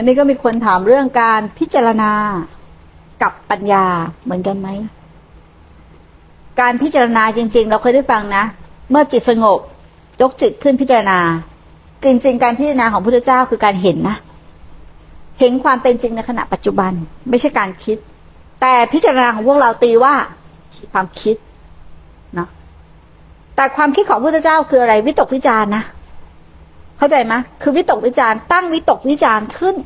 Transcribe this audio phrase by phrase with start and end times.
[0.00, 2.12] อันนี้ก็มีคนถามเรื่องการพิจารณา
[3.22, 3.84] กับปัญญา
[4.24, 4.68] เหมือนกันไหม
[6.60, 8.44] การพิจารณาจริง ๆ เราเคยได้ฟังนะ
[8.90, 9.58] เมื่อจิตสงบ
[10.20, 11.18] ยกจิตขึ้นพิจารณา
[12.04, 14.16] จริง ๆ การพิจารณาของพระพุทธเจ้าคือการเห็นนะ
[15.38, 16.92] เห็นความเป็นจริงในขณะปัจจุบัน
[17.28, 17.98] ไม่ใช่การคิด
[18.60, 20.14] แต่พิจารณาของพวกเราตีว่า
[20.92, 21.36] ความคิด
[22.38, 22.48] นะ
[23.56, 25.84] แต่ความคิดของพระพุทธเจ้าคืออะไรวิตกวิจารณ์นะ
[27.00, 29.76] เข้าใจไหมคือวิตกวิจารตั้งวิตกวิจาร์ขึ้น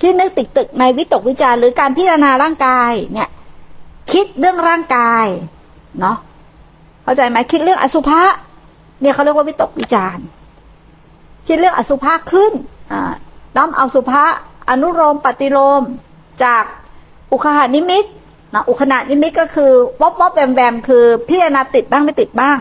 [0.00, 3.28] คิดนึกติดตึกในวิตกวิจาร์หรือการพิจารณาร่างกาย เนี่ย
[4.12, 5.26] คิดเรื่องร่างกาย
[6.00, 6.16] เนาะ
[7.04, 8.22] เข้าใจไหมคิดเรื่องอสุภะ
[9.00, 10.24] เนี่ยเขาเรียกว่าวิตกวิจาร์
[11.46, 12.52] คิดเรื่องอสุภะขึ้น
[12.92, 13.12] อ่า
[13.56, 14.24] น้อมเอาอสุภะ
[14.70, 15.82] อนุโลมปฏิโลม
[16.44, 16.64] จาก
[17.32, 18.04] อุคคหนิมิต
[18.54, 22.58] นะอุคคหนิมิตก็คือวับวับแวมแวมคือพิจารณาติดบ้างไม่ติดบ้าง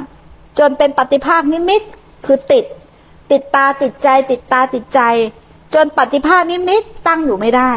[0.60, 1.82] จนเป็นปฏิภาคนิมิต
[2.26, 2.66] คือติด
[3.32, 5.02] ติดตาติดใจ ติดตาติดใจ
[5.74, 7.72] จนปฏิภาคนิมิตตั้งอยู่ไม่ได้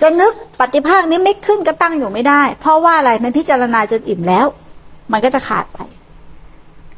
[0.00, 4.46] จะนึกปฏิภาคนิมิตขึ้นก็ตั้งอยู่ไม่ได้ เพราะว่าอะไรมันพิจารณาจนอิ่มแล้ว
[5.12, 5.78] มันก็จะขาดไป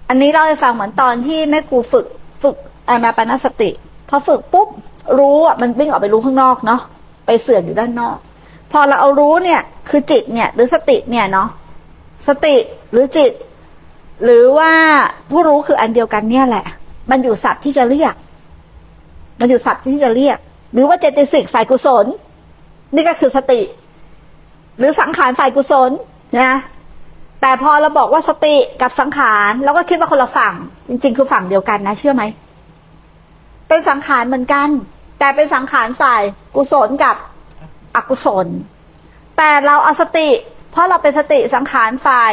[0.08, 2.06] อันนี้เล่าให้ฟังเหมือนตอนที่แม่ครูฝึก
[2.42, 2.56] ฝึก
[2.88, 3.70] อานาปนสติ
[4.08, 4.68] พอฝึกปุ๊บ
[5.18, 6.80] รู้อะมันวิ่งออกไปรู้ข้างนอกเนาะ
[7.26, 8.16] ไปเสื่อมอยู่ด้านนอก
[8.72, 11.48] พอเราเอารู้เนี่ย คือจิตเนี่ย หรือสติเนี่ยเนาะ
[12.28, 12.54] สติ
[12.92, 13.30] หรือจิต
[14.24, 14.72] หรือว่า
[15.30, 16.66] ผู้รู้คืออันเดียวกันเนี่ยแหละ
[17.10, 18.14] มันอยู่ศัพท์ที่จะเรียก
[19.40, 20.38] มันอยู่ศัพท์ที่จะเรียก
[20.72, 22.06] หรือว่าเจตสิกฝ่ายกุศล
[22.94, 23.60] นี่ก็คือสติ
[24.78, 25.90] หรือสังขารฝ่ายกุศล
[26.38, 26.58] นะ
[27.40, 30.54] แต่พอเราบอกว่าสติกับสังขารเราก็คิดว่าคนละฝั่ง
[30.88, 32.22] จริง ๆ คือฝั่งเดียวกันนะ เชื่อไหม
[33.68, 34.68] เป็นสังขารเหมือนกัน
[35.18, 36.22] แต่เป็นสังขารฝ่าย
[36.56, 37.16] กุศลกับ
[37.96, 38.46] อกุศล
[39.36, 40.28] แต่เราเอาสติ
[40.70, 42.32] เพราะเราเป็นสติสังขารฝ่าย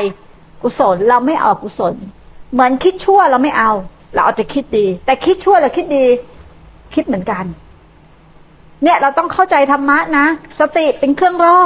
[0.64, 1.94] กุศลเราไม่เอากุศล
[2.54, 3.72] เหมือนคิดชั่วเราไม่เอา
[4.14, 6.06] เราเอาแต่คิดดี แต่คิดชั่วเราคิดดี
[6.96, 7.46] คิดเหมือนกัน
[8.84, 10.26] เนี่ยเราต้องเข้าใจธรรมะนะ
[10.60, 11.60] สติเป็นเครื่องร่อ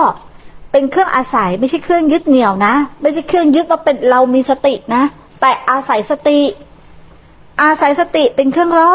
[0.71, 5.03] เป็นเครื่องอาศัยไม่ใช่เครื่องยึดเหนี่ยวนะ ไม่ใช่เครื่องยึดว่าเป็นเรามีสตินะ
[5.41, 6.39] แต่อาศัยสติ
[7.61, 8.93] อาศัยสติเป็นเครื่องร่อ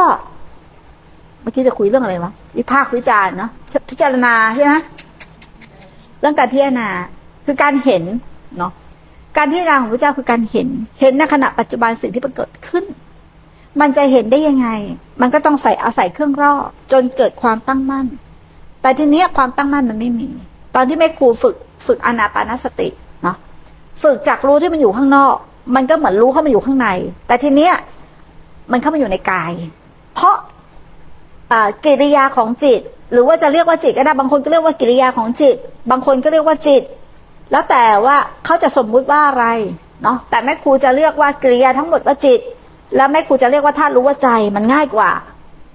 [1.43, 3.51] เมื่อกี้จะคุยเรื่องอะไรวะวิพากษ์วิจารณ์เนาะ
[3.91, 4.75] พิจารณาใช่ไหม
[6.21, 6.89] เรื่องการพิจารณา
[7.47, 8.03] คือการเห็น
[8.59, 8.73] เนาะ
[9.37, 10.69] การพิจารณาของพระเจ้าคือการเห็น
[11.01, 12.85] เห็นในขณะปัจจุบันสิ่งที่มันเกิดขึ้น
[13.81, 14.69] มันจะเห็นได้ยังไง
[15.21, 16.55] มันก็ต้องใส่อาศัยเครื่องรอ
[16.93, 18.07] จนเกิดความตั้งมั่น
[18.83, 20.29] แต่ทีนี้ความตั้งมั่นมันไม่มี
[20.75, 21.57] ตอนที่แม่ครูฝึก
[21.87, 22.89] ฝึกอนาปานสติ
[23.23, 23.37] เนาะ
[24.03, 25.35] ฝึกจากรู้ที่มันอยู่ข้างนอก
[25.75, 26.89] มันก็เหมือนรู้เข้ามาอยู่ข้างใน
[27.27, 27.75] แต่ทีเนี้ย
[28.73, 29.53] มันเข้ามาอยู่ในกาย
[30.15, 30.35] เพราะ
[31.85, 32.81] กิริยาของจิต
[33.13, 35.57] หรือว่าจะเรียกว่าจิตก็ได้บางคนก็เรียกว่ากิริยาของจิต
[35.91, 36.83] บางคนก็เรียกว่าจิต
[37.53, 39.47] แล้วแต่ว่าเขาจะสมมุติว่าอะไร
[40.03, 42.41] เนาะแต่แม่ครูจะเรียกว่ากิริยาทั้งหมดว่าจิต
[42.97, 45.11] แล้วแม่ครูจะเรียกว่าธาตุรู้ว่าใจมันง่ายกว่า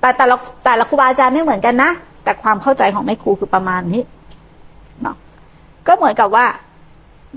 [0.01, 1.91] แต่แต่ละแต่ละครูบาอาจารย์ไม่เหมือนกันนะ
[2.23, 4.01] แต่ความเข้าใจของแม่ครูคือประมาณนี้
[5.01, 5.15] เนาะ
[5.88, 6.45] ก็เหมือนกับว่า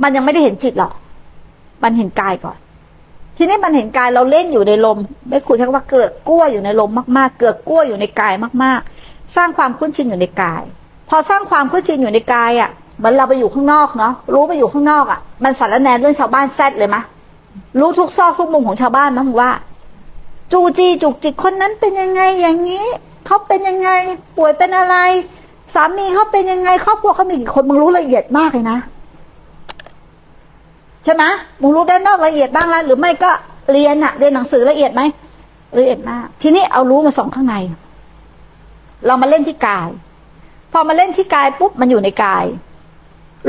[0.02, 0.92] มันยังไม่ได้เห็นจิตหรอก
[1.82, 2.58] มันเห็นกายก่อน
[3.36, 8.34] ทีนี้มันเห็นกายเราเล่นอยู่ในลมไม่ครูใช้คำว่าเกิดกล้วอยู่ในลมมากๆ เกิดกล้วอยู่ในกาย
[8.64, 10.62] มาก ๆ สร้างความคุ้นชินอยู่ในกาย
[11.08, 12.70] พอสร้างความคุ้นชินอยู่ในกายอะ
[13.02, 17.02] มือนเราไปอยู่ข้างนอกเนาะรู้ไปอยู่ข้างนอกอะ มันสารแนนเรื่องชาวบ้านแซดเลยมะ
[17.80, 19.50] รู้ทุกซอกทุกมุมของชาวบ้านมั้งว่า
[20.52, 22.86] จูจีจุกจิกคนนั้นเป็นยังไงอย่างนี้
[23.26, 23.90] เขาเป็นยังไง
[24.36, 24.96] ป่วยเป็นอะไร
[25.74, 28.78] สามีเขาเป็นยังไงครอบครัวเขามีกี่คนมึงรู้ละเอียดมากเลยนะ
[31.04, 31.24] ใช่ไหม
[31.60, 33.30] มึงรู้ด้านนอกละเอียดบ้างแล้วหรือไม่ก็
[33.72, 35.02] เรียนอะเรียนหนังสือละเอียดไหม
[35.78, 37.56] ละเอียดมาก ทีนี้เอารู้มาส่องข้างใน
[39.06, 39.88] เรามาเล่นที่กาย
[40.72, 42.44] พอมาเล่นที่กายปุ๊บมันอยู่ในกาย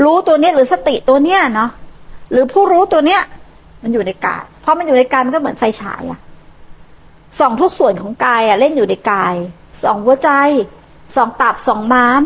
[0.02, 1.70] รู้ตัวเนี้ยหรือสติตัวเนี้ยเนาะ
[2.30, 3.20] หรือผู้รู้ตัวเนี้ย
[3.82, 6.20] มันอยู่ในกายเพอมันอยู่ในกายมันก็เหมือนไฟฉายอะ
[7.38, 9.34] ส่องทุกส่วนของกายอะเล่นอยู่ในกาย
[9.82, 10.30] ส่องหัวใจ
[11.16, 12.22] ส่องตับส่องม้าม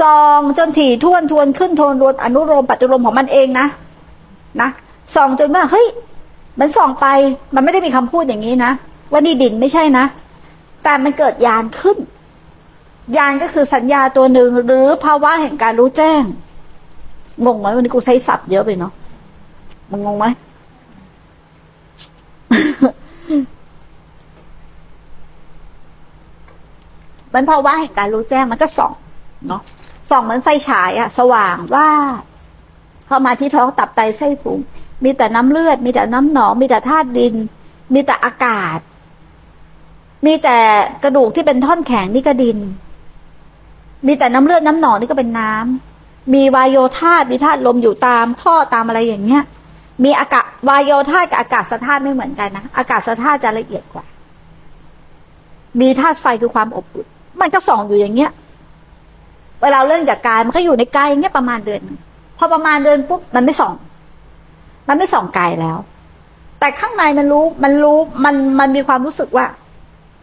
[0.00, 3.66] ส่องจนถี่ท่วนทวนขึ้นทวนรวนอนุโลมปัจจุลมของมันเองนะ
[4.60, 4.68] นะ
[5.14, 5.86] ส่องจนว่าเฮ้ย
[6.60, 7.06] มันส่องไป
[7.54, 8.72] มันไม่ได้มีคำพูดอย่างนี้นะ
[9.10, 10.04] ว่านี่ดินไม่ใช่นะ
[10.84, 11.98] แต่มันเกิดยานขึ้น
[13.16, 16.22] ยานก็คือสัญญาตัวหนึ่งหรือภาวะแห่งการรู้แจ้ง
[17.46, 18.92] งงไหมวันนี้กูใช้ศัพท์เยอะไปเนาะ
[19.90, 20.26] มันงงไหม
[27.34, 28.92] มันภาวะแห่งการรู้แจ้งมันก็ส่อง
[29.48, 29.62] เนาะ
[30.10, 31.88] ส่องเหมือนไฟฉายอะสว่างว่า
[33.08, 34.58] พอมาที่ท้องตับไตไส้พุง
[35.04, 37.34] มีแต่น้ำเลือด มีแต่น้ำหนอง มีแต่ธาตุดิน
[37.94, 38.78] มีแต่อากาศ
[40.26, 40.56] มีแต่
[41.04, 42.58] กระดูกที่เป็นท่อนแข็งนี่ก็ดิน
[44.06, 45.91] มีแต่น้ำเลือดน้ำหนองนี่ก็เป็นน้ำ
[46.34, 49.42] มีวายโยธาตุมีธาตุลมอยู่ตามข้อตามอะไรอย่างเงี้ย
[50.04, 54.04] มีอากาศวายโยธาตุกับอากาศธาตุไม่เหมือนกันนะอากาศธาตุจะละเอียดกว่า
[55.80, 57.06] มีธาตุไฟคือความอบอุ่น
[57.40, 58.30] มันก็ส่องอยู่อย่างเงี้ย
[59.62, 61.80] เวลาเรื่องจากกายมันก็อยู่ในกายอย่างเงี้ยประมาณเดือน
[62.38, 63.72] พอประมาณเดือนปุ๊บมันไม่ส่อง
[64.88, 65.76] มันไม่ส่องกายแล้ว
[66.58, 69.46] แต่ข้างในมันรู้มันรู้มันมันมีความรู้สึกว่า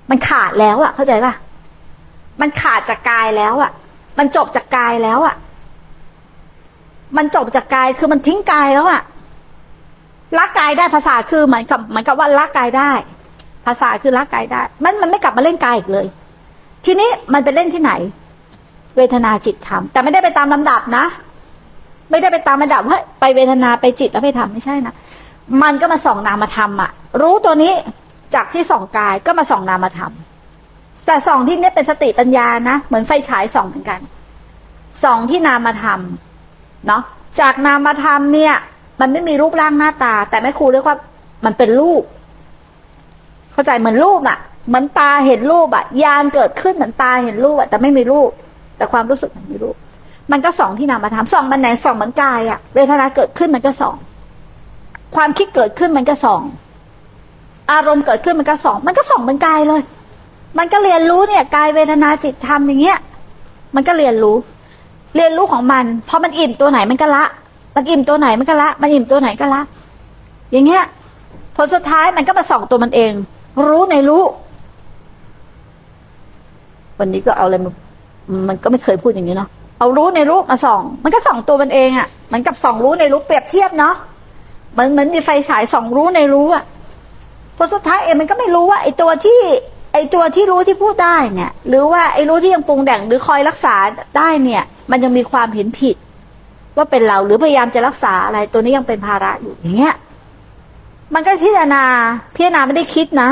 [0.09, 1.33] มันขาดแล้วอะเข้าใจป่ะ
[2.41, 3.71] มันขาดจากกายแล้วอะ
[4.17, 5.35] มันจบจากกายแล้วอะ
[7.17, 9.01] มันจบจากกายคือมันทิ้งกายแล้วอะ
[10.37, 12.91] ละกกายได้ภาษาคือเหมือนกับเหมือนกับว่าละกกายได้
[13.65, 16.07] ภาษาคือละกกายได้ มันมันไม่กลับมาเล่นกายอีกเลย
[16.85, 17.91] ทีนี้มันไปเล่นที่ไหน
[18.95, 21.05] เวทนาจิตธรรมแต่ไม่ได้ไปตามลำดับนะ
[22.09, 24.93] ไม่ได้ไปตามลำดับว่าไปเวทนาไปจิตแล้วไปทำไม่ใช่นะ
[25.63, 26.91] มันก็มาส่องนามธรรมอะ
[27.21, 27.73] รู้ตัวนี้
[28.35, 30.13] จากที่ส่องกายก็มาส่องนามธรรม
[31.05, 33.99] แต่ส่องที่นี่เป็นสติปัญญานะ เหมือนไฟฉายส่องเหมือนกัน
[35.03, 35.99] ส่องที่นามธรรม
[36.87, 37.01] เนาะ
[37.39, 38.53] จากนามธรรมเนี่ย
[38.99, 40.97] มันไม่มีรูปร่างหน้าตา แต่แม่ครูเรียกว่า
[41.45, 42.03] มันเป็นรูป
[43.51, 44.37] เข้าใจเหมือนรูปอะ
[44.67, 48.29] เหมือนตาเห็นรูปอะยานเกิดขึ้นเหมือนตาเห็นรูปอะแต่ไม่มีรูป
[48.77, 49.75] แต่ความรู้สึกมันมีรูป
[50.31, 53.95] มันก็สองที่นามธรรมสองมันไหนสองเหมือนกายอะเวทนาเกิดขึ้นมันก็สอง
[55.15, 56.41] ความคิดเกิดขึ้นมันก็สอง
[57.71, 59.81] อารมณ์เกิดขึ้นมันก็สองมันก็สองเหมือนกายเลย
[60.57, 62.99] มันก็เรียนรู้เนี่ยกายเวทนาจิตธรรมอย่างเงี้ย
[63.75, 64.35] มันก็เรียนรู้
[65.15, 67.23] เรียนรู้ของมันพอมันอิ่มตัวไหนมันก็ละ
[67.75, 69.61] มันอิ่มตัวไหนมันก็ละ มันอิ่มตัวไหนก็ละ
[70.51, 70.83] อย่างเงี้ย
[71.55, 73.13] ผลสุดท้ายมันก็มาส่องตัวมันเอง
[73.69, 74.23] รู้ในรู้
[76.99, 77.73] วันนี้ก็เอาอะไรมา
[78.49, 83.93] มันก็ไม่เคยพูดอย่างนี้เนาะเอารู้ในรู้มาส่อง มันก็ส่องตัวมันเองอะ่ะ มันกับส่องรู้ในรู้เปรียบเทียบเนาะ
[84.77, 86.63] มันเหมือนมีไฟฉายส่องรู้ในรู้อะ่ะ
[87.57, 89.39] พอสุดท้ายเองมันก็ไม่รู้ว่าไอ้ตัวที่
[89.99, 93.75] อ้ตัวที่รู้ที่พูดได้เนี่ย หรือว่าไอ้รู้ที่ยังปรุงแต่งหรือคอยรักษา
[94.17, 95.95] ได้เนี่ย มันยังมีความเห็นผิด
[96.75, 99.95] ว่าเป็นเราหรือพยายามจะรักษาอะไรตัวนี้ยังเป็นภาระอยู่อย่างเงี้ย
[101.13, 101.83] มันก็พิจารณา
[102.35, 103.29] พิจารณาไม่ได้คิดนะ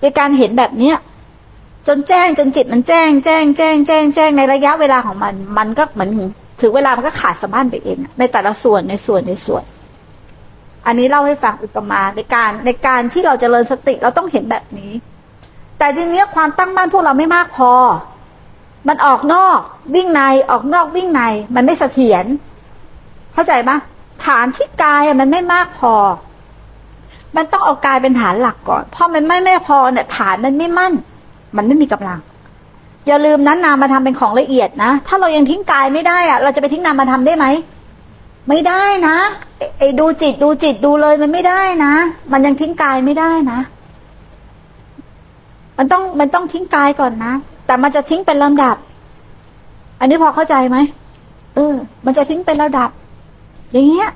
[0.00, 0.96] ในการเห็นแบบเนี้ย
[1.88, 6.10] จนแจ้งจนจิตมันแจ้งแจ้งแจ้งแจ้งแจ้งในระยะเวลาของมัน มันก็เหมือน
[6.60, 9.64] ถึงเวลามันก็ขาดสะบั้นไปเอง ในแต่ละส่วนในส่วนในส่วน
[10.86, 14.92] อันนี้เล่าให้ฟังอุปมาในการในการที่เราจเจริญสติเราต้องเห็นแบบนี้
[15.82, 17.72] แต่ทีนี้ความตั้งมั่นพวกเราไม่มากพอ
[18.88, 19.58] มันออกนอก
[19.94, 21.22] วิ่งในออกนอกวิ่งใน
[21.54, 22.24] มันไม่เสถียร
[23.32, 23.70] เข้าใจไหม
[24.24, 25.94] ฐานที่กายมันไม่มากพอ
[27.36, 30.92] มันต้องเอากายเป็นฐานหลักก่อนเพราะมันไม่ไม่พอเนี่ยฐานมันไม่มั่น
[31.56, 32.20] มันไม่มีกำลัง
[33.06, 37.46] อย่าลืมนั้นนามมาทำเป็นของละเอียดนะ ถ้าเรายังทิ้งกายไม่ได้อะเราจะไปทิ้งนามมาทำได้ไหม
[38.48, 39.16] ไม่ได้นะ
[39.78, 41.92] ไอ้ดูจิตดูจิตดูเลยมันไม่ได้นะ
[42.32, 43.60] มันยังทิ้งกายไม่ได้นะ
[45.82, 47.32] มันต้องมันต้องทิ้งกายก่อนนะ
[47.66, 48.76] แต่มันจะทิ้งเป็นลำดับ
[50.00, 50.78] อันนี้พอเข้าใจไหม
[51.54, 51.74] เออ
[52.04, 52.90] มันจะทิ้งเป็นระดับ
[53.72, 54.10] อย่างเงี้ย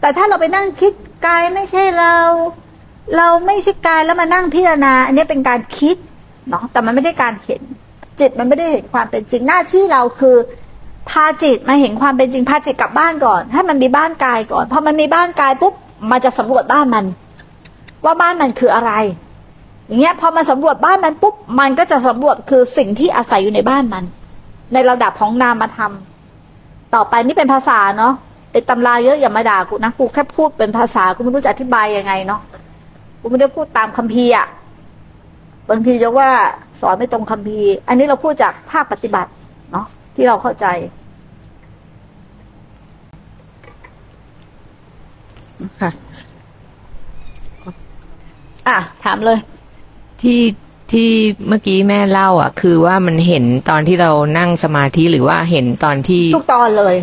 [0.00, 0.92] แต่ถ้าเราไปนั่งคิด
[1.26, 2.14] กายไม่ใช่เรา
[3.16, 5.96] เราไม่ใช่กายแล้วมานั่งพิจารณา อันนี้เป็นการคิด
[6.48, 7.62] เนาะแต่มันไม่ได้การเห็น
[8.20, 10.36] จิตมันไม่ได้เห็นความเป็นจริงหน้าที่เราคือ
[11.10, 15.74] พาจิตมาเห็นความเป็นจริงพาจิตกลับบ้านก่อน ให้มันมีบ้านกายก่อนพอมันมีบ้านกายปุ๊บ
[16.10, 17.04] มันจะสำรวจบ้านมัน
[18.04, 18.92] ว่าบ้านมันคืออะไร
[19.92, 24.04] อย่างเงี้ยพอมาสำรวจบ้านมันปุ๊บมันก็จะสำรวจคือสิ่งที่อาศัยอยู่ในบ้านมัน
[24.72, 25.92] ในระดับของนามธรรม
[26.94, 28.12] ต่อไปนี่เป็นภาษาเนาะ
[28.52, 32.40] ไอ้ตำราเยอะอย่ามาด่ากูนะกูแค่พูดเป็นภาษากูไม่รู้จะอธิบายยังไงเนาะ
[33.20, 34.46] กูไม่ได้พูดตามคัมภีร์อะ
[35.70, 36.28] บางทีจะว่า
[36.80, 39.30] สอนไม่ตรงคัมภีร์ อันนี้เราพูดจากภาคปฏิบัติ
[39.72, 40.66] เนาะที่เราเข้าใจ
[45.80, 45.90] ค่ะ
[48.68, 49.38] อะ ถามเลย
[50.22, 50.40] ที่
[50.92, 51.10] ที่
[51.48, 56.94] เมื่อกี้แม่เล่า อะ คือว่ามันเห็นตอนที่เรานั่งสมาธิหรือว่าเห็นตอนที่ทุกตอนเลย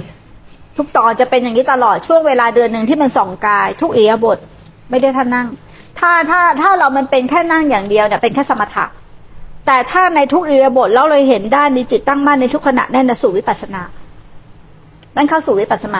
[0.78, 4.38] ทุกตอนจะเป็นอย่างนี้ตลอดช่วงเวลาเดือนหนึ่งที่มันส่องกาย ทุกเอียบท
[4.90, 5.48] ไม่ได้ท่านั่ง
[6.00, 8.86] ถ้าถ้าถ้าเรามันเป็นแค่นั่งอย่างเดียวเนี่ยเป็นแค่สมถะ
[9.66, 13.82] แต่ถ้าในทุกเอียบทเราเลยเห็นด้านมีจิตตั้งมั่นในทุกขณะนั่นสู่วิปัสสนา
[15.16, 16.00] นั่นเข้าสู่วิปัสสนา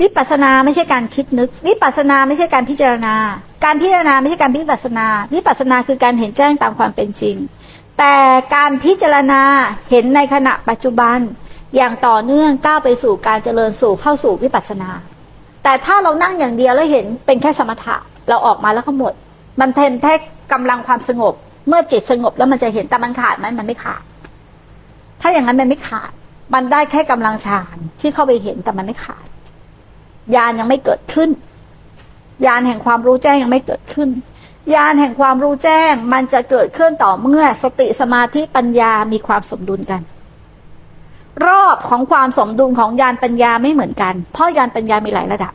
[0.00, 3.14] วิปัสสนาไม่ใช่การคิดนึก วิปัสสนาไม่ใช่การพิจารณา
[3.64, 7.36] การพิจารณาไม่ใช่การวิปัสนาวิปัสนาคือการเห็นแจ้งตามความเป็นจริง
[7.98, 8.14] แต่
[8.54, 9.42] การพิจารณา
[9.90, 11.18] เห็นในขณะปัจจุบัน
[11.76, 14.90] อย่างต่อเนื่องก้าวไปสู่การเจริญสู่เข้าสู่วิปัสนา
[15.64, 17.96] แต่ถ้าเรานั่งอย่างเดียวแล้วเห็นเป็นแค่สมถะ
[18.28, 19.12] เราออกมาแล้วก็หมด
[19.60, 20.14] มันเป็นแค่
[20.52, 21.34] กำลังความสงบ
[21.68, 24.02] เมื่อจิตสงบแล้วมันจะเห็นแต่มันขาดไหมมันไม่ขาด
[25.20, 26.10] ถ้าอย่างนั้นมันไม่ขาด
[26.54, 29.26] มันได้แค่กำลังฌานที่เข้าไปเห็นแต่มันไม่ขาด
[30.34, 31.28] ญาณยังไม่เกิดขึ้น
[32.46, 34.08] ญาณแห่งความรู้แจ้งยังไม่เกิดขึ้น
[34.74, 40.02] ญาณแห่งความรู้แจ้งมันจะเกิดขึ้นต่อเมื่อสติสมาธิปัญญามีความสมดุลกัน
[41.46, 45.52] รอบของความสมดุลของญาณปัญญาไม่เหมือนกัน เพราะญาณปัญญามีหลายระดับ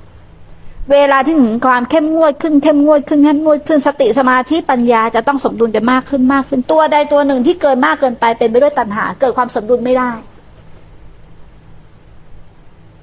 [0.91, 10.11] เวลาที่ถึงความเข้มงวดขึ้นเข้มงวดขึ้นเข้มงวดขึ้นสติสมาธิปัญญาจะต้องสมดุลกันมากขึ้นมากขึ้นตัวใดตัวหนึ่งที่เกินมากเกินไปเป็นไปด้วยตัณหา เกิดความสมดุลไม่ได้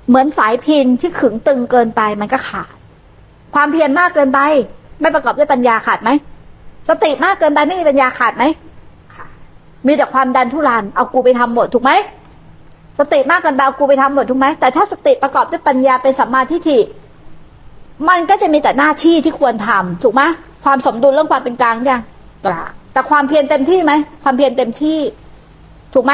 [0.09, 2.75] เหมือนสายพินที่ขึงตึงเกินไปมันก็ขาด
[3.55, 4.41] ความเพียรมากเกินไป
[5.01, 6.11] ไม่ประกอบด้วยปัญญาขาดไหม
[6.89, 8.45] สติมากเกินไปไม่มีปัญญาขาดไหม
[9.15, 9.31] ขาด
[9.87, 11.93] มีแต่ความดันทุรันเอากูไปทำหมดถูกไหม
[12.99, 16.79] สติมากเกินไปเอากูไปทำหมดถูกไหมแต่ถ้าสติประกอบด้วยปัญญาเป็นสัมมาทิฏฐิ
[18.09, 20.23] มันก็จะมีแต่หน้าที่ที่ควรทำถูกไหม
[20.65, 22.03] ความสมดุลเรื่องความเป็นกลางยัง
[22.47, 23.93] กลางแต่ความเพียรเต็มที่ไหม
[24.25, 24.99] ความเพียรเต็มที่
[25.95, 26.13] ถูกไหม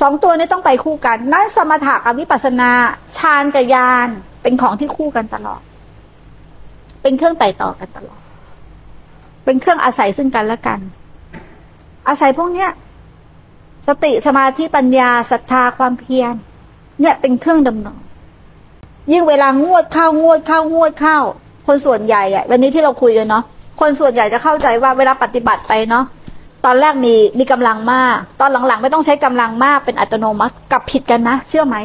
[0.00, 2.70] สองตัวนี้ต้องไปคู่กัน นั้นสมถะกับวิปัสสนา
[3.16, 4.08] ฌานกับญาณ
[4.42, 5.60] เป็นของที่คู่กันตลอด
[7.02, 8.20] เป็นเครื่องไต่ต่อกันตลอด
[9.44, 10.78] เป็นเครื่องอาศัยซึ่งกันและกัน
[12.08, 12.70] อาศัยพวกเนี้ย
[13.88, 16.34] สติสมาธิปัญญาศรัทธาความเพียร
[17.00, 18.00] เนี่ยเป็นเครื่องดำเนิน
[19.12, 21.18] ยิ่งเวลางวดเข้างวดเข้างวดเข้า
[21.66, 23.44] คนส่วนใหญ่อะวันนี้ที่เราคุยกันเนาะ
[23.80, 26.04] คนส่วนใหญ่จะเข้าใจว่าเวลาปฏิบัติไปเนาะ
[26.64, 31.76] ตอนแรกมีมีกำลังมาก ตอนหลังๆ ไม่ต้องใช้กำลังมากเป็นอัตโนมัติกับผิดกันนะ เชื่อไหม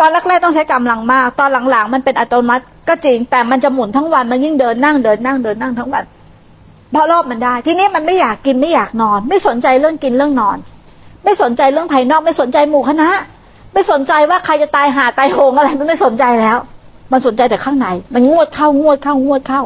[0.00, 6.04] ตอนแรกๆต้องใช้กำลังมาก ตอนหลังๆ มันเป็นอัตโนมัติก็จริง แต่มันจะหมุนทั้งวันมันยิ่งเดินนั่งเดินนั่งเดินนั่งทั้งวัน
[6.92, 10.56] เพราะรอบมันได้ ทีนี้มันไม่อยากกินไม่อยากนอน ไม่สนใจเรื่องกินเรื่องนอน
[11.24, 13.08] ไม่สนใจเรื่องภายนอก ไม่สนใจหมู่คณะ
[13.72, 16.58] ไม่สนใจว่าใครจะตายหาตายโหงอะไรมันไม่สนใจแล้ว
[17.12, 19.62] มันสนใจแต่ข้างใน มันงวดเข้างวดเข้างวดเข้า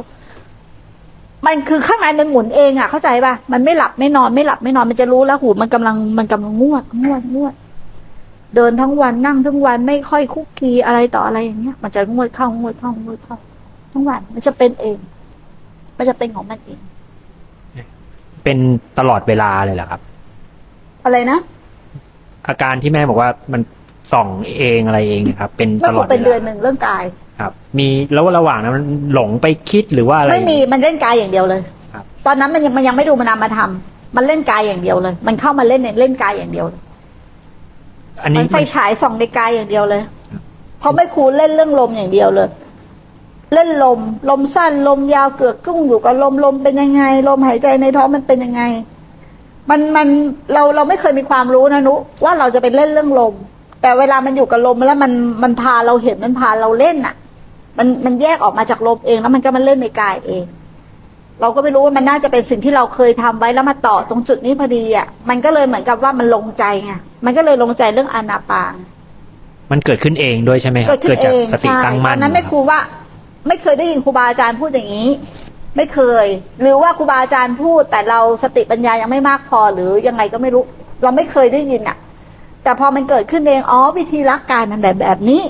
[1.46, 7.54] มันคือข้างในมันหมุนเองอะเข้าใจป่ะมันไม่หลับไม่นอนไม่หลับไม่นอนมันจะรู้แล้วหูมันกำลังมันกำลังงวดงวดงวด
[8.56, 13.36] เดินทั้งวันนั่งทั้งวันไม่ค่อยคุกคีอะไรต่ออะไรอย่างเงี้ย มันจะงวดเข้างวดเข้างวดเข้า
[13.92, 14.98] ทั้งวัน มันจะเป็นเอง
[15.98, 16.80] มันจะเป็นของมันเอง
[18.44, 18.58] เป็น
[18.98, 20.00] ตลอดเวลาเลยเหรอครับ
[21.04, 21.38] อะไรนะ
[22.48, 23.60] อาการที่แม่บอกว่ามัน
[24.12, 27.04] ส่องเองอะไรเองเนะครับ เป็นมันตคลองดเป็นเวเดือนลาหนึ่งเรื่องกาย
[27.40, 28.84] ครับ มีแล้วระหว่างนั้นมัน
[29.14, 31.60] หลงไปคิดหรือว่าอะไรไม่มีมันเล่นกายอย่างเดียวเลย
[31.92, 36.80] ครับ ตอนนั้นมันยังมันยังไม่ดูมันนามมาทำมันเล่นกายอย่างเดียวเลย มันเข้ามาเล่นในเล่นกายอย่างเดียวเลย
[38.22, 40.02] อันมันี้นไฟฉายส่องในกายอย่างเดียวเลย
[40.78, 42.48] เพราะไม่ครูเล่นเรื่องลมอย่างเดียวเลย
[43.54, 48.62] เล่นลม ลมสั้นลมยาวเกือกกุ้งอยู่กับลมลมเป็นยังไง ลมหายใจในท้องมันเป็นยังไง
[49.70, 50.08] มันมัน
[50.52, 51.94] เราเราไม่เคยมีความรู้นะนุ
[52.24, 53.34] ว่าเราจะไปเล่นเรื่องลม
[53.82, 57.14] แต่เวลามันอยู่กับลมแล้วมันมันพาเราเห็นมันพาเราเล่นอะ
[57.78, 60.44] มันมันแยกออกมาจากลมเองแล้วมันก็มาเล่นในกายเอง
[61.40, 66.92] เราก็ไม่รู้ว่ามันน่าจะเป็นสิ่งที่เราเคยทำไว้แล้วมาต่อตรงจุดนี้พอดีอะมันก็เลยเหมือนกับว่ามันลงใจไง
[67.24, 68.74] มันก็เลยลงใจเรื่องอานาปาน
[69.70, 72.78] มันเกิดขึ้นเองด้วยใช่ไหมครับเกิดขึ้นจากเองสติใช่ตั้งตมั่อนนนั้นไม่ครูว่า
[73.48, 75.08] ไม่เคยได้ยินครูบาอาจารย์พูดอย่างนี้
[75.76, 76.26] ไม่เคย
[76.60, 80.64] หรือว่าครูบาอาจารย์พูด แต่เราสติปัญญายังไม่มากพอหรือยังไงก็ไม่รู้
[81.02, 81.96] เราไม่เคยได้ยินอะ
[82.62, 85.42] แต่พอมันเกิดขึ้นเองอ๋อวิธีรักกายมันแบบแบบนี้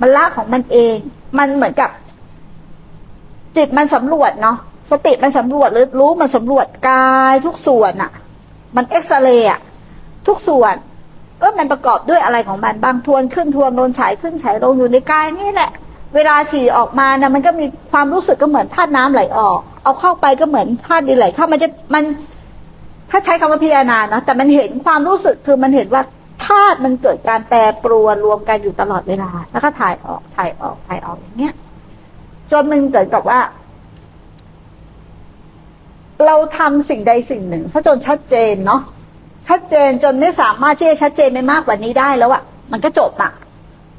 [0.00, 0.94] มันละของมันเอง
[1.38, 1.90] มันเหมือนกับ
[3.56, 4.56] จิตมันสำรวจเนาะ
[4.90, 8.10] สติมันสำรวจหรือรู้มันสำรวจกายทุกส่วนอะ
[8.76, 9.60] มันเอ็กซเรย์อะ
[10.26, 10.74] ทุกส่วน
[11.38, 15.70] เออมันประกอบด้วยอะไรของมันบางทวนขึ้นทวนโดนฉายขึ้นฉายลงอยู่ในกายนี่แหละ
[16.14, 22.04] เวลาฉี่ออกมานะมันก็มีความรู้สึกก็เหมือนธาตุน้ำไหลออก เอาเข้าไปก็เหมือนธาตุดินไหลเข้ามันจะมัน
[23.10, 26.02] ถ้าใช้คำว่าพิจารณาเนาะแต่มันเห็นความรู้สึกคือมันเห็นว่า
[26.46, 31.54] ธาตุมันเกิดการแปรปรวนรวมกันอยู่ตลอดเวลา แล้วก็ถ่ายออกถ่ายออกถ่ายออกอย่างเงี้ย
[32.50, 33.40] จนมันเกิดกับว่า
[36.26, 38.80] เราทำสิ่งใดสิ่งหนึ่งซะจนชัดเจนเนาะ
[39.48, 43.32] ชัดเจนจนไม่สามารถที่จะชัดเจนไปมากกว่านี้ได้แล้วอะมันก็จบอะ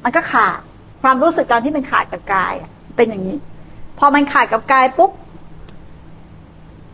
[0.04, 0.58] มันก็ขาด
[1.02, 2.54] ความรู้สึกตอนที่มันขาดกับกาย
[2.96, 3.36] เป็นอย่างนี้
[3.98, 5.10] พอมันขาดกับกายปุ๊บ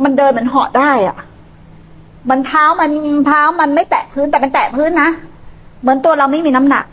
[0.05, 1.17] มันเดินเหมือนเหาะได้อะ
[2.31, 2.91] มันเท้ามัน
[3.27, 5.09] เท้ามันไม่แตะพื้นแต่มันแตะพื้นนะ
[5.81, 6.85] เหมือนตัวเราไม่มีน้ำหนัก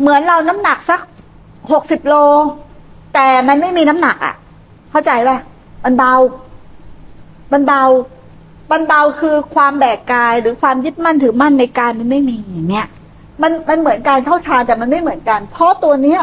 [0.00, 1.00] เหมือนเราน้ำหนักสัก
[1.72, 2.14] หกสิบโล
[3.14, 4.34] แต่มันไม่มีน้ำหนักอะ่ะ
[4.90, 5.38] เข้าใจป่ะ
[5.84, 6.14] มันเบา
[7.52, 7.84] มันเบา
[8.70, 12.86] มันเบาคือความแบกกายหรือความยึดมั่นถือมั่นในกายมันไม่มีอย่างเงี้ย
[13.42, 16.22] มันมันเหมือนการเข้าฌานแต่มันไม่เหมือนกัน เพราะตัวเนี้ย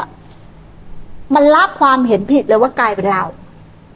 [1.36, 3.24] มันละความเห็นผิดเลยว่ากายเป็นเรา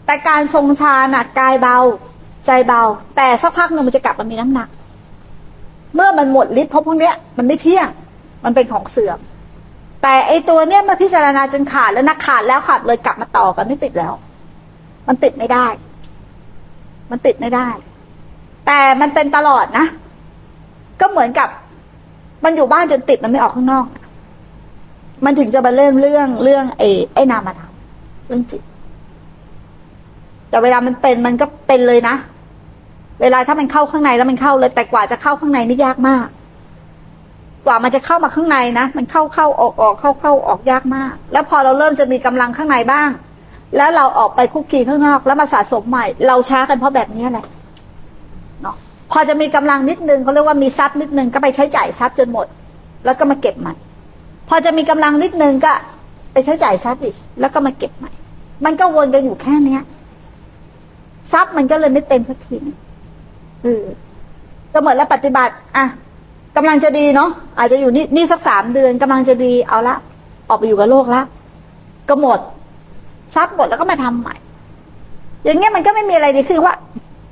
[0.05, 1.77] แต่การทรงฌานอะกายเบา
[2.46, 2.82] ใจเบา
[3.15, 4.70] แต่สักพักหนึ่งมันจะกลับมามีน้ำหนัก
[5.96, 7.88] เมื่อมันหมดฤทธิ์เพราะพวกเนี้ย มันไม่เที่ยง
[8.43, 9.20] มันเป็นของเสื่อม
[10.01, 14.13] แต่ไอตัวเนี้ยมื่อพิจารณาจนขาดแล้วนะขาดแล้วขาดเลยกลับมาต่อกันไม่ติดแล้ว
[15.08, 15.66] มันติดไม่ได้
[17.12, 17.68] มันติดไม่ได้
[18.66, 19.86] แต่มันเป็นตลอดนะ
[21.02, 21.50] ก็เหมือนกับ
[22.44, 23.86] มันอยู่บ้านจนติดมันไม่ออกข้างนอก
[25.26, 27.74] มันถึงจะมาเริ่มเรื่องเรื่องไอ้ไอ้นามธรรม
[28.28, 28.62] เรื่องจิต
[30.50, 32.16] แต่เวลามันเป็นมันก็เป็นเลยนะ
[33.22, 36.28] เวลาถ้ามันเข้าข้างในแล้วมันเข้าเลย แต่กว่าจะเข้าข้างในนี่ยากมาก
[37.66, 43.10] กว่ามันจะเข้ามาข้างในนะ มันเข้าเข้าออกออกเข้าเข้าออกยากมาก แล้วพอเราเริ่มจะมีกำลังข้างในบ้าง
[43.77, 47.46] แล้วเราออกไปคุกคีข้างนอก แล้วมาสะสมใหม่ เราช้ากันเพราะแบบนี้แหละ
[48.62, 48.75] เนาะ
[49.12, 52.48] พอจะมีกำลังนิดนึงเขาเรียกว่ามีทรัพย์นิดนึงก็ไปใช้จ่ายทรัพย์จนหมด
[53.06, 53.74] แล้วก็มาเก็บใหม่
[54.50, 55.72] พอจะมีกำลังนิดนึงก็
[56.34, 58.12] ไปใช้จ่ายทรัพย์อีก แล้วก็มาเก็บใหม่
[58.65, 59.82] มันก็วนกันอยู่แค่เนี้ย
[61.32, 62.58] ทรัพย์มันก็เลยไม่เต็มสักที
[63.63, 63.84] เออ
[64.74, 65.86] ก็เหมือนเราปฏิบัติ อะ
[66.56, 69.96] กำลังจะดีเนาะอาจจะอยู่นี่นี่สักสามเดือนกำลังจะดีเอาละ
[70.50, 71.22] ออกไปอยู่กับโลกละ
[72.10, 72.39] ก็หมด
[73.36, 74.36] ทรัพย์หมดแล้วก็มาทำใหม่
[75.44, 76.75] อย่างเงี้ยมันก็ไม่มีอะไรดีขึ้นว่า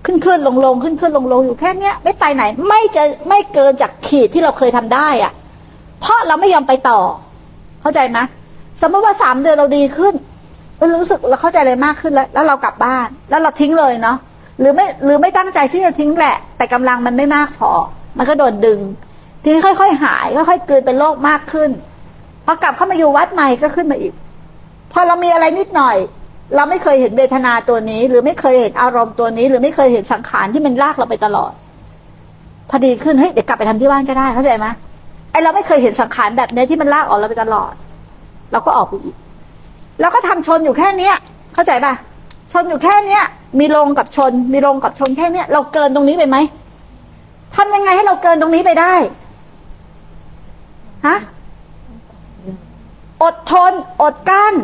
[0.05, 5.31] ขึ้นขึ้นลงลงขึ้นขึ้นลงลงอยู่แค่เนี้ย ไม่ไปไหน ไม่จะไม่เกินจากขีดที่เราเคยทำได้อะ่ะ
[6.01, 7.00] เพราะเราไม่ยอมไปต่อ
[7.81, 8.20] เข้าใจไหม
[8.81, 10.13] สมมติว่าสามเดือนเราดีขึ้น
[10.77, 14.17] เออรู้สึกเราเข้าใจอะไรมากขึ้นแล้ว แล้วเรากลับบ้าน แล้วเราทิ้งเลยเนาะ
[14.60, 17.72] หรือไม่หรือไม่ตั้งใจที่จะทิ้งแหละ แต่กำลังมันไม่มากพอ
[18.17, 18.79] มันก็โดนดึง
[19.43, 21.70] ทีนี้ค่อย ๆ หายค่อยๆเกินเป็นโรคมากขึ้น
[22.46, 24.13] พอกลับเข้ามาอยู่วัดใหม่ก็ขึ้นมาอีก
[24.93, 25.98] พอเรามีอะไรนิดหน่อย
[26.55, 31.51] เราไม่เคยเห็นเวทนาตัวนี้ หรือไม่เคยเห็นอารมณ์ตัวนี้ หรือไม่เคยเห็นสังขารที่มันลากเราไปตลอด
[32.69, 34.67] พอดีขึ้นเฮ้ยเดี๋ยวกลับไปทำที่บ้านก็ได้เข้าใจไหม
[35.31, 37.74] ไอเราไม่เคยเห็นสังขารแบบนี้ที่มันลากออกเราไปตลอด
[38.51, 39.15] เราก็ออกไปอีก
[40.00, 41.15] แล้วก็ทำชนอยู่แค่เนี้ย
[41.53, 41.93] เข้าใจป่ะ
[42.51, 43.24] ชนอยู่แค่เนี้ย
[43.60, 46.38] มีลงกับชน มีลงกับชนแค่เนี้ย เราเกินตรงนี้ไปไหม
[47.55, 48.93] ทำยังไงให้เราเกินตรงนี้ไปได้
[51.07, 51.17] ฮะ
[53.24, 54.55] อดทน อดกั้น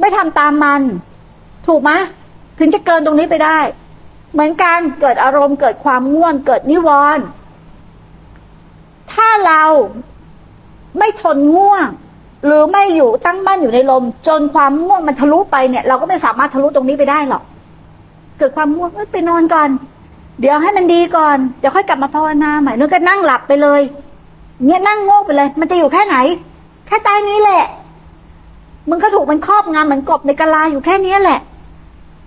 [0.00, 0.80] ไม่ทำตามมัน
[1.66, 1.90] ถูกไหม
[2.58, 3.58] ถึงจะเกินตรงนี้ไปได้
[4.32, 7.24] เหมือนกันเกิดอารมณ์เกิดความง่วงเกิดนิวรณ์
[9.12, 9.62] ถ้าเรา
[10.98, 11.86] ไม่ทนง่วง
[12.44, 17.42] หรือไม่อยู่ตั้งมั่นอยู่ในลม จนความง่วงมันทะลุไปเนี่ย เราก็ไม่สามารถทะลุตรงนี้ไปได้หรอก
[18.38, 19.68] เกิดความง่วงไปนอนก่อน
[20.40, 23.80] เดี๋ยวให้มันดีก่อน เดี๋ยวค่อยกลับมาภาวนาใหม่นู่นก็นั่งหลับไปเลย
[24.66, 26.16] เนี่ยนั่งโง่ไปเลย มันจะอยู่แค่ไหน
[26.86, 27.62] แค่ใต้นี้แหละ
[28.88, 31.40] มึงก็ถูกมันครอบงำเหมือนกบในกะลาอยู่แค่นี้แหละ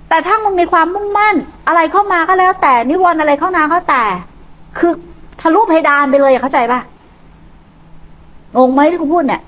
[0.10, 1.36] แต่ถ้ามึงมีความมุ่งมั่น
[1.68, 4.04] อะไรเข้ามาก็แล้ว แต่นิวรณ์อะไรเข้ามาก็แต่
[4.78, 4.94] คือ
[5.42, 6.80] ทะลุเพดานไปเลยเข้าใจปะ
[8.58, 9.42] งงไหมที่กูพูดเนี่ย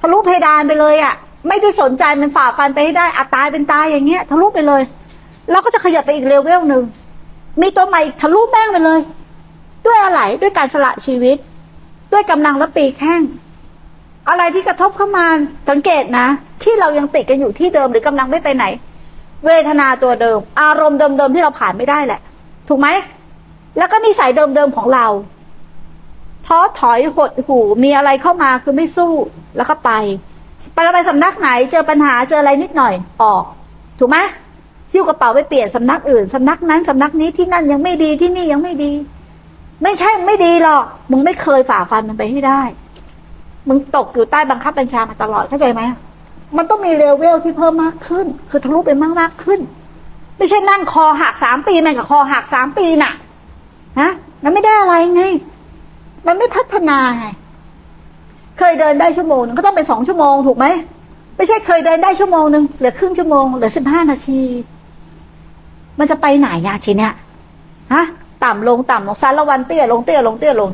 [0.00, 1.14] ทะลุเพดานไปเลยอะ
[1.48, 4.82] ไม่ได้สนใจมันฝ่าฟันไปให้ได้อัตายเป็นตายอย่างเงี้ยทะลุไปเลย
[5.50, 6.82] แล้วก็จะขยับไปอีกเลเวลหนึ่ง
[7.60, 9.00] มีตัวใหม่ทะลุแม่งไปเลย
[9.86, 11.36] ด้วยอะไรด้วยการสละชีวิต
[12.12, 13.20] ด้วยกำลังและปีแข้ง
[14.28, 15.26] อะไรที่กระทบเข้ามา
[15.70, 16.26] สังเกตนะ
[16.62, 18.64] ที่เรายังติดกันอยู่ที่เดิมหรือกำลังไม่ไปไหน
[19.46, 22.20] เวทนาตัวเดิม อารมณ์เดิมๆที่เราผ่านไม่ได้แหละ
[22.68, 22.88] ถูกไหม
[23.78, 25.06] แล้วก็นิสัยเดิมๆของเรา
[26.46, 29.12] ท้อถอยหดหูมีอะไรเข้ามาคือไม่สู้
[29.56, 29.90] แล้วก็ไป
[30.74, 33.42] ไปไปสำนักไหนเจอปัญหาเจออะไรนิดหน่อยออก
[33.98, 34.18] ถูกไหม
[34.92, 38.92] หิ้วกระเป๋าไปเปลี่ยนสำนักอื่นสำนักนั้นสำนักนี้ที่นั่นยังไม่ดีที่นี่ยังไม่ดี
[39.82, 42.60] ไม่ใช่ไม่ดีหรอกมึงไม่เคยฝ่าฟันมันไปให้ได้
[43.68, 45.82] มึงตกอยู่ใต้บังคับบัญชามาตลอดเข้าใจไหม
[46.56, 49.60] มันต้องมีเลเวลที่เพิ่มมากขึ้น คือทะลุไปมากมากขึ้น
[50.38, 53.12] ไม่ใช่นั่งคอหักสามปีแม่งกับคอหักสามปีน่ะ
[54.00, 54.10] ฮะ
[54.44, 55.22] มันไม่ได้อะไรไง
[56.26, 57.26] มันไม่พัฒนาไง
[58.58, 60.66] เคยเดินได้ชั่วโมงนึงก็ต้องเป็นสองชั่วโมงถูกไหม
[61.36, 64.40] ไม่ใช่เคยเดินได้ชั่วโมงหนึ่งเหลือครึ่งชั่วโมงเหลือสิบห้านาที
[65.98, 67.14] มันจะไปไหนยาชีเนี่ย
[67.94, 68.04] ฮะ
[68.44, 70.70] ต่ำลงต่ำลงสารวันเตี้ยลงเตี้ยลงเตี้ยลง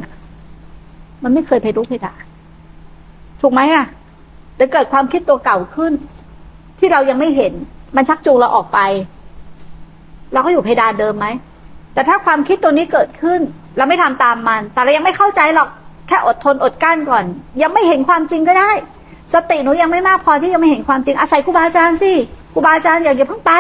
[1.23, 2.34] มันไม่เคยเพดุเพดาน
[3.47, 3.87] ถูกไหมอะ
[4.57, 5.93] เดี๋ยวเกิดความคิดตัวเก่าขึ้น
[6.79, 7.53] ที่เรายังไม่เห็น
[7.97, 8.79] มันชักจูงเราออกไป
[10.33, 11.27] เราก็อยู่เพดานเดิมไหม
[11.95, 13.41] แต่ถ้าความคิดตัวนี้เกิดขึ้น
[13.77, 15.69] เราไม่ทำตามมัน แต่เรายังไม่เข้าใจหรอก
[16.09, 17.25] แค่อดทนอดกั้นก่อน
[17.63, 18.71] ยังไม่เห็นความจริงก็ได้
[19.35, 22.13] สติหนูยังไม่มากพอที่ยังไม่เห็นความจริงอาศัยครูบาอาจารย์สิ
[22.53, 23.53] ครูบาอาจารย์อย่าอย่าเพิ่งไป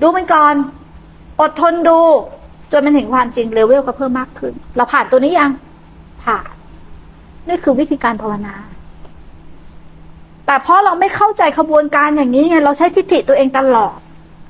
[0.00, 0.54] ดูมันก่อน
[1.40, 1.98] อดทนดู
[2.72, 5.50] จนมันเห็นความจริงเลเวลก็เพิ่มมากขึ้น เราผ่านตัวนี้ยัง
[6.24, 6.48] ผ่าน
[7.48, 8.54] นี่คือวิธีการภาวนา
[10.46, 13.96] แต่เพราะเราไม่เข้าใจขบวนการอย่างนี้ไงเราใช้ทิฏฐิตัวเองตลอด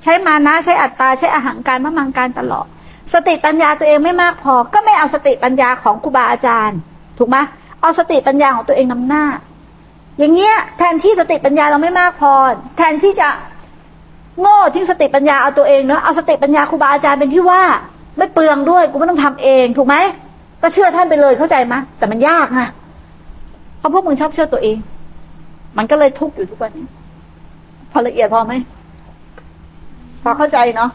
[0.02, 2.66] ใช้มานะใช้อัตตาใช้อาหารการมะมังการตลอด
[3.14, 6.78] สติปัญญาตัวเองไม่มากพอ ก็ไม่เอาสติปัญญาของครูบาอาจารย์
[7.18, 7.36] ถูกไหม
[7.80, 9.24] เอาสติปัญญาของตัวเองนำหน้า
[10.18, 12.32] อย่างเงี้ยแทนที่สติปัญญาเราไม่มากพอ
[12.76, 13.28] แทนที่จะ
[14.40, 17.62] โง่ทิ้งสติปัญญาเอาตัวเองเนาะเอาสติปัญญาครูบาอาจารย์เป็นที่ว่า
[18.18, 19.96] ไม่เปลืองด้วยกูไม่ต้องทำเองถูกไหม
[20.62, 22.68] ก็เชื่อท่านไปเลยเข้าใจไหมแต่มันยากนะ
[23.78, 24.76] เพราะพวกมึงชอบเชื่อตัวเอง
[25.76, 26.86] มันก็เลยทุกข์อยู่ทุกวันนี้
[27.90, 28.54] พอละเอียดพอไหม
[30.22, 30.90] พอเข้าใจเนาะ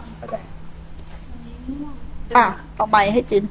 [2.36, 3.44] อะเอาไม้ให้จิน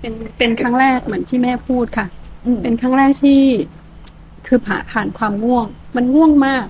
[0.00, 2.06] เป็นเป็นครั้งแรกเหมือนที่แม่พูดค่ะ
[2.44, 3.40] อืมเป็นครั้งแรกที่
[4.46, 5.66] คือผ่าผ่านความง่วง
[5.96, 6.64] มันง่วงมาก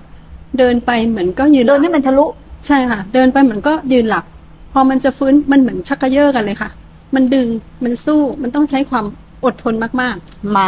[0.59, 2.27] เดินไปเหมือนก็ยืนหเดิลันบให้มันทะลุ
[2.66, 4.24] ใช่ค่ะ เดินไปเหมือนก็ยืนหลับ
[4.72, 6.70] พอมันจะฟื้นมันเหมือนชักกระเยอะกันเลยค่ะ
[7.14, 7.46] มันดึง
[7.85, 9.05] มันสู้มันต้องใช้ความ
[9.46, 10.11] อดทนมากมา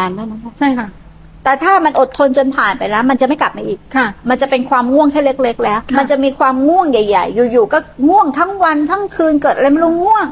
[0.06, 0.88] นนั่นนะคะๆ ใช่ค่ะ
[1.44, 10.26] แต่ถ้ามันอดทนจนผ่านไปแล้ว มันจะไม่กลับมาอีก ค่ะ มันจะเป็นความง่วงแค่เล็ก ๆ แล้ว ค่ะ มันจะมีความง่วงใหญ่ ๆ อยู่ๆก็ง่วงทั้งวันทั้งคืนเกิดอะไรไม่รู้ง่วง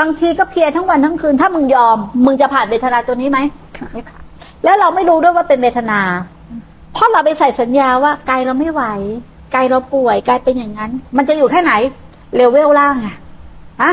[0.00, 3.38] บางทีก็เพลียทั้งวันทั้งคืน ถ้ามึงยอม มึงจะผ่านเวทนาตัวนี้ไหม
[3.78, 4.22] ค่ะ ไม่ผ่าน
[4.64, 6.00] แล้วเราไม่รู้ด้วยว่าเป็นเวทนา
[6.92, 8.82] เพราะเราไปใส่สัญญาว่ากายเราไม่ไหว
[9.54, 11.72] กายเราป่วยกายเป็นอย่างนั้น มันจะอยู่แค่ไหน
[12.36, 13.16] เลเวลล่างอะ
[13.82, 13.92] ฮะ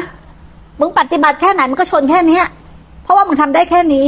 [0.79, 2.58] มึงปฏิบัติแค่ไหนมันก็ชนแค่เนี้ยเพ
[3.09, 4.05] ราะว่ามึงทำได้แค่นี้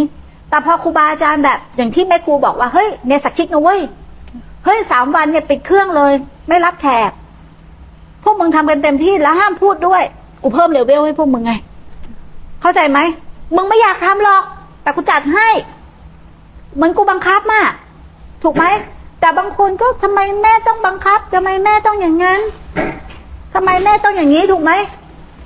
[0.49, 3.81] แต่พอครูบาอาจารย์แบบ อย่างที่แม่ครูบอกว่าเฮ้ยเนี่ยสักชิกนะเว้ย
[4.65, 6.13] เฮ้ยสามวันเนี่ยปิดเครื่องเลย
[6.47, 7.11] ไม่รับแขก
[8.23, 10.03] พวกมึงทำกันเต็มที่แล้วห้ามพูดด้วย
[10.41, 11.51] กูเพิ่มเลเวลให้พวกมึงไง
[12.61, 12.99] เข้าใจไหม
[13.55, 14.43] มึงไม่อยากทำหรอก
[14.83, 15.47] แต่กูจัดให้
[16.75, 17.71] เหมือนกูบังคับมาก
[18.43, 18.65] ถูกไหม
[19.19, 22.39] แต่บางคนก็ทำไมแม่ต้องบังคับทำไมแม่ต้องอย่างนั้น
[23.53, 24.71] ทำไมแม่ต้องอย่างนี้ถูกไหม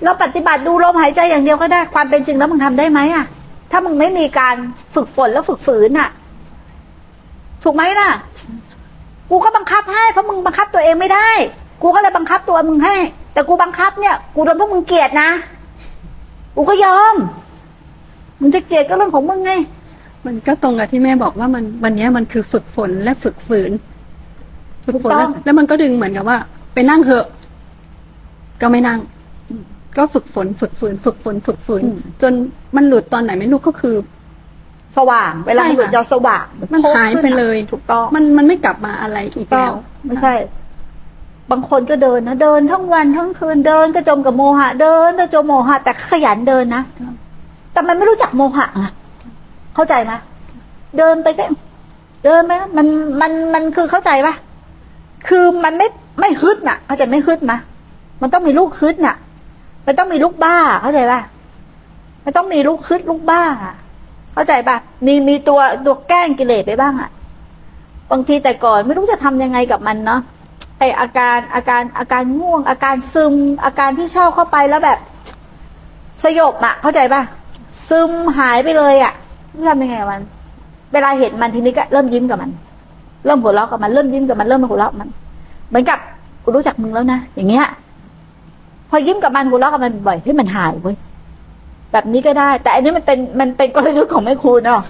[0.03, 3.25] เราปฏิบัติดูลมหายใจอย่างเดียวก็ได้ความเป็นจริงแล้วมึงทำได้ไหมอะ
[3.77, 4.55] ถ้ามึงไม่มีการ
[4.95, 6.09] ฝึกฝนแล้วฝึกฝืนอะ
[7.63, 8.09] ถูกไหมล่ะ
[9.29, 11.29] กูก็บังคับให้เพราะมึงบังคับตัวเองไม่ได้
[11.81, 12.95] กูก็เลยบังคับตัวมึงให้
[13.33, 15.29] แต่กูบังคับเนี่ย กูโดนพวกมึงเกลียดนะ
[16.55, 17.15] กูก็ยอม
[18.39, 19.51] มึงจะเกลียดก็เรื่องของมึงไง
[20.25, 23.71] มันก็ตรงกับที่แม่บอกว่ามันวันเนี้ยมันคือฝึกฝนและฝึกฝืน
[24.85, 26.37] ฝึกฝนถูกต้แล้อวงแล้วมันก็ดึงเหมือนกับว่า
[26.73, 27.25] ไปนั่งเถอะ
[28.61, 28.99] ก็ไม่นั่ง
[29.97, 31.83] ก็ฝึกฝนฝึกฝืนฝึกฝนฝึกฝืน
[32.21, 32.33] จน
[32.75, 33.95] มันหลุดตอนไหนไม่รู้ก็คือ
[34.97, 40.33] สว่าง เวลาใช่มันหยุดค่ะจอสว่างมันหายไปเลยถูกต้องมันมันไม่กลับมาอะไรอีกต้อแล้งวไม่ใช่
[41.51, 47.13] บางคนก็เดินนะเดินทั้งวันทั้งคืนเดินก็จมกับโมหะ เดินก็จมโมหะ แต่ขยันเดินนะครับ
[47.73, 48.91] แต่มันไม่รู้จักโมหะอะ
[49.75, 50.11] เข้าใจไหม
[50.97, 51.43] เดินไปก็
[52.25, 52.87] เดินไปนะมัน
[53.21, 54.33] มันมันคือเข้าใจปะ
[55.27, 55.87] คือมันไม่
[56.19, 57.57] ไม่ฮึดน่ะเข้าใจไม่ฮึดมะ
[58.21, 59.15] มันต้องมีลูกฮึดน่ะ
[59.85, 61.19] มันต้องมีลูกบ้า เข้าใจป่ะ
[62.23, 63.75] มันต้องมีลูกฮึดลูกบ้าอะ
[64.33, 67.09] เข้าใจป่ะ มีมีตัวตัวแกล้งกิเลสไปบ้างอะ
[68.11, 70.21] บางทีแต่ก่อนไม่รู้จะทำยังไงกับมันเนาะ
[70.79, 73.33] ไออาการอาการอาการง่วง อาการซึม
[73.65, 74.99] อาการที่ชอบเข้าไปแล้วแบบ
[76.23, 77.21] สยบอะ เข้าใจป่ะ
[77.89, 79.13] ซึมหายไปเลยอะ
[79.69, 80.21] ทำยังไงมัน
[80.93, 82.51] เวลาเห็นมันทีนี้ก็เริ่มยิ้มกับมัน
[83.25, 85.09] เริ่มหัวเราะกับมันเริ่มยิ้มกับมันเริ่มหัวเราะกับมัน
[85.69, 85.99] เหมือนกับ
[86.43, 87.65] กูรู้จักมึงแล้วนะอย่างเงี้ย
[88.95, 90.95] อยิ้มกับมันหัวเราะกับมันบ่อยเฮ้ยมันหายเว้ย
[91.91, 94.81] แบบนี้ก็ได้ แต่อันนี้มันเป็นมันเป็นกลยุทธ์ของแม่ครูเนาะ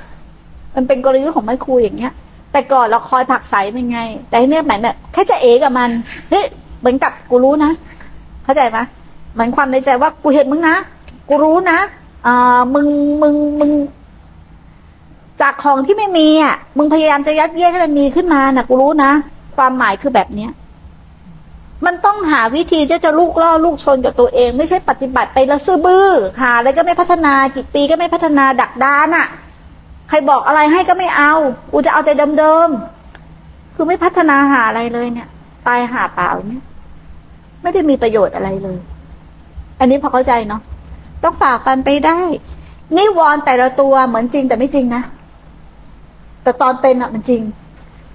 [0.76, 2.14] มันเป็นกลยุทธ์ของแม่ครูอย่างเงี้ย
[2.52, 5.90] แต่ก่อนเราคอยผักไสมันไง แต่เนี้ยหมายแบบแค่จะเอกับมัน
[6.30, 6.46] เฮ้ย
[6.80, 7.72] เหมือนกับกูรู้นะ
[8.44, 8.78] เข้าใจไหม
[9.34, 10.76] เหมือนความในใจว่ากูเห็นมึงนะ
[11.30, 11.80] กูรู้นะ
[12.26, 12.88] อ่ามึง
[13.22, 13.72] มึงมึง
[15.42, 19.12] จากของที่ไม่มีอะ มึงพยายามจะยัดเยียดให้มันมีขึ้นมานะกูรู้นะ
[19.58, 20.52] ความหมายคือแบบเนี้ย
[21.86, 26.08] มันต้องหาวิธีจะจะลูกล่อลูกชนกับตัวเอง ไม่ใช่ปฏิบัติไปแล้วซื่อบื้อ
[26.42, 29.28] หาอะไรก็ไม่พัฒนากี่ปีก็ไม่พัฒนาดักดานอะ
[30.10, 31.34] ใครบอกอะไรให้ก็ไม่เอา
[31.72, 35.28] กูจะเอาแต่เดิมๆคือไม่พัฒนาหาอะไรเลยเนี่ย
[35.68, 36.64] ตายหาเปล่าเนี่ย
[37.62, 38.80] ไม่ได้มีประโยชน์อะไรเลย
[39.80, 40.62] อันนี้พอเข้าใจเนาะ
[41.24, 42.20] ต้องฝ่าฟันไปได้
[42.98, 45.04] นิวรณ์แต่ละตัวเหมือนจริงแต่ไม่จริงนะ
[46.44, 47.42] แต่ตอนเป็นอะมันจริง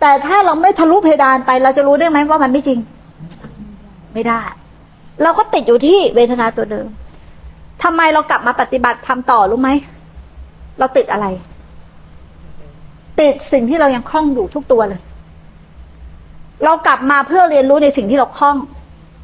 [0.00, 2.78] แต่ถ้าเราไม่ทะลุเพดานไป เราจะรู้ได้ไหมว่ามันไม่จริง
[4.14, 4.40] ไม่ได้
[5.22, 6.88] เราก็ติดอยู่ที่เวทนาตัวเดิม
[7.82, 9.70] ทำไมเรากลับมาปฏิบัติทำต่อรู้ไหม
[10.78, 11.26] เราติดอะไร
[13.20, 15.00] ติดสิ่งที่เรายังคล่องอยู่ทุกตัวเลย
[16.64, 18.56] เรากลับมาเพื่อเรียนรู้ในสิ่งที่เราคล่อง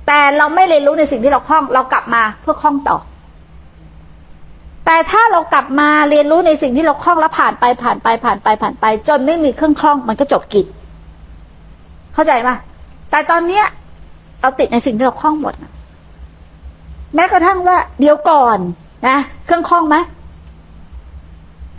[0.06, 2.98] แต่เราไม่เรียนรู้ในสิ่งที่เราคล่อง เรากลับมาเพื่อคล่องต่อ
[4.86, 10.66] แต่ถ้าเรากลับมาเรียนรู้ในสิ่งที่เราคล่องแล้วผ่านไปผ่านไปผ่านไปผ่านไป จนไม่มีเครื่องคล่องมันก็จบกิจ
[12.14, 12.56] เข้าใจปะ
[13.10, 13.64] แต่ตอนเนี้ย
[14.46, 15.72] เราติดในสิ่งที่เราคล่องหมดนะ
[17.14, 18.58] แม้กระทั่งว่า เดี๋ยวก่อน
[19.06, 19.96] นะเครื่องคล่องไหม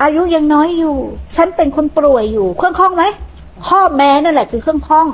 [0.02, 0.96] อายุยังน้อยอยู่
[1.36, 3.04] ฉันเป็นคนป่วยอยู่ เครื่องคล่องไหม
[3.68, 5.08] ข้อแม้นั่นแหละ คือเครื่องคล่อง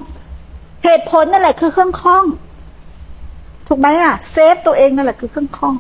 [0.84, 2.24] เหตุผลนั่นแหละ คือเครื่องคล่อง
[3.68, 5.76] ถูกไหมอะ เซฟตัวเองนั่นแหละคือเครื่องคล่อง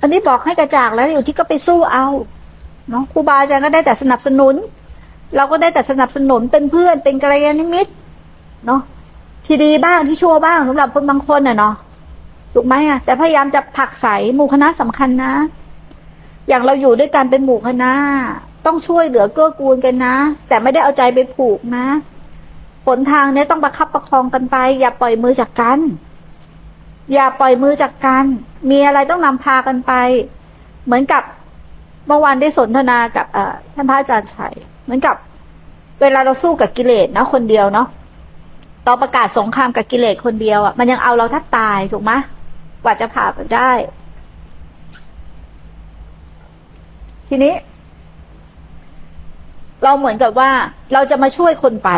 [0.00, 2.06] อันนี้บอกให้กระจ่างแล้วอยู่ที่ก็ไปสู้เอา
[2.90, 4.54] เนาะครูบาอาจารย์ก็ได้แต่สนับสนุน
[5.36, 7.92] เราก็ได้แต่สนับสนุนเป็นเพื่อนเป็นกัลยาณมิตร
[8.66, 8.80] เนาะ
[9.52, 11.74] ที่ดีบ้างที่ชั่วบ้างสำหรับคนบางคนน่ะเนาะ
[12.54, 15.32] ถูกไหมอะ แต่พยายามจะผักใสหมู่คณะสำคัญนะ
[16.48, 17.92] อย่างเราอยู่ด้วยกันเป็นหมู่คณะ
[18.66, 20.14] ต้องช่วยเหลือเกื้อกูลกันนะ
[20.48, 21.86] แต่ไม่ได้เอาใจไปผูกนะ
[22.86, 25.78] ผลทางเนี้ยต้องประคับประคองกันไป อย่าปล่อยมือจากกัน
[27.12, 28.24] อย่าปล่อยมือจากกัน
[28.70, 29.92] มีอะไรต้องนำพากันไป
[30.84, 31.22] เหมือนกับ
[32.06, 33.26] เมื่อวานได้สนทนากับ
[33.74, 35.16] ท่านพระอาจารย์ชัยเหมือนกับ
[36.00, 37.88] เวลาเราสู้กับกิเลสนะคนเดียวเนาะ
[38.84, 42.12] เราประกาศสงครามกับกิเลสคนเดียวอะ่ะ มันยังเอาเราแทบตายถูกไหม
[42.82, 43.70] กว่าจะผ่าไปได้
[47.28, 47.54] ทีนี้
[49.84, 50.50] เราเหมือนกับว่า
[50.92, 51.90] เราจะมาช่วยคนไป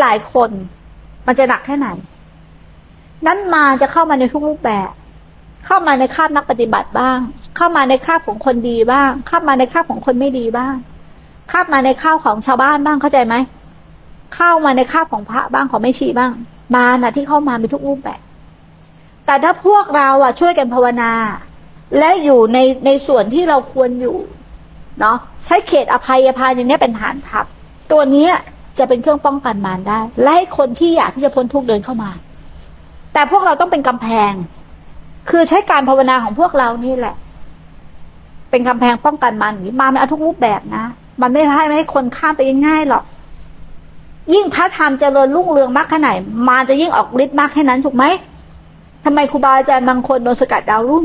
[0.00, 0.50] หลายๆคน
[1.26, 1.88] มันจะหนักแค่ไหน
[3.26, 4.90] นั้นมาจะเข้ามาในทุกรูปแบบ
[5.66, 7.18] เข้ามาในคาบนักปฏิบัติบ้าง
[7.56, 10.74] เข้ามาในคาบของคนดีบ้าง เข้ามาในคาบของคนไม่ดีบ้าง
[11.50, 13.34] เข้ามาในข้าวของชาวบ้านบ้างเข้าใจไหม
[14.34, 16.32] เข้ามาในคาบของพระบ้างของไม่ชีบ้าง
[16.74, 18.20] มานะที่เข้ามามีทุกรูปแบบ
[19.26, 21.12] แต่ถ้าพวกเราอะ ช่วยกันภาวนา
[21.98, 24.16] และอยู่ในในส่วนที่เราควรอยู่
[25.00, 27.46] เนาะใช้เขตอภัยทานอย่างนี้เป็นฐานทัพ
[27.92, 28.28] ตัวนี้
[28.78, 32.10] จะเป็นเครื่องป้องกันมารได้ และให้คนที่อยากที่จะพ้นทุกข์เดินเข้ามา
[33.12, 34.32] แต่พวกเราต้องเป็นกำแพง
[35.30, 37.16] คือใช้การภาวนาของพวกเรานี่แหละ
[38.50, 40.84] เป็นกำแพงป้องกันมันอย่างนี้มามันเอาทุกรูปแบบนะ
[41.22, 43.04] มันไม่ให้ไม่ให้คนข้ามไปง่ายๆหรอก
[44.34, 46.10] ยิ่งพระธรรมเจริญรุ่งเรืองมากแค่ไหน
[46.48, 48.04] มารจะยิ่งออกฤทธิ์มากแค่นั้นถูกไหม
[49.04, 51.04] ทำไมครูบาอาจารย์บางคนโดนสกัดดาวรุ่ง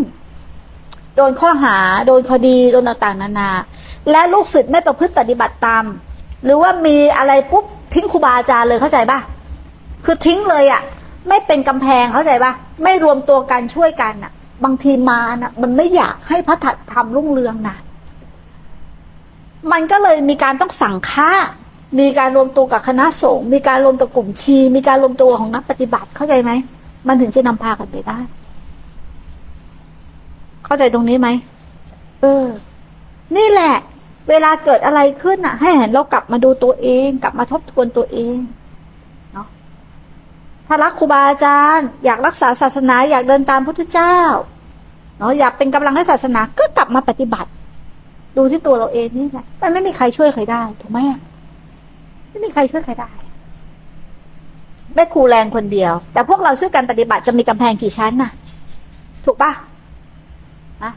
[1.16, 3.50] โดนข้อหา โดนคดีโดนต่างๆ นานา
[4.12, 5.84] และลูกศิษย์ไม่ประพฤติปฏิบัติตาม
[6.44, 9.20] หรือว่ามีอะไรปุ๊บทิ้งครูบาอาจารย์เลยเข้าใจป่ะ
[10.06, 10.82] คือทิ้งเลยอะ่ะ
[11.28, 12.52] ไม่เป็นกำแพงเข้าใจป่ะ
[12.84, 14.32] ไม่รวมตัวกันช่วยกันอะ
[14.64, 17.76] บางทีมาน่ะ มันไม่อยากให้พระถัดทำรุ่งเรืองนะ
[19.72, 21.32] มันก็เลยมีการต้องสั่งฆ่า
[22.00, 26.52] มีการรวมตัวกับคณะสงฆ์มีการรวมตัวกลุ่มชี มีการรวมตัวของนักปฏิบัติเข้าใจไหม
[27.08, 28.20] มันถึงจะนำพากันไปได้
[30.66, 31.28] เข้าใจตรงนี้ไหม
[32.22, 32.46] เออ
[33.38, 33.76] นี่แหละ
[34.30, 38.38] เวลาเกิดอะไรขึ้นอะ ให้เห็นเรากลับมาดูตัวเอง กลับมาทบทวนตัวเอง
[39.34, 39.48] เนาะ
[40.68, 44.18] ถ้ารักครูบาอาจารย์ อยากรักษาศาสนา อยากเดินตามพุทธเจ้า
[45.18, 47.50] เนาะอยากเป็นกำลังให้ศาสนาก็กลับมาปฏิบัติ
[48.38, 51.00] ดูที่ตัวเราเองนี่แหละมันไม่มีใครช่วยใครได้ถูกไหม
[52.42, 53.12] ม่มีใครช่วยใครได้
[54.96, 58.32] แม่ครูแรงคนเดียว แต่พวกเราช่วยกันปฏิบัติจะมีกำแพงกี่ชั้นน่ะ
[59.26, 59.52] ถูกปะ
[60.84, 60.94] นะ